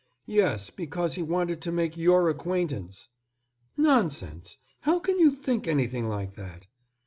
[0.25, 3.09] "Yes, because he wanted to make your acquaintance."
[3.77, 4.57] "Nonsense.
[4.79, 6.65] How can you think anything like that?"